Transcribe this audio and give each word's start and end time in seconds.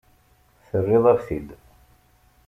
Terriḍ-aɣ-t-id. 0.67 1.49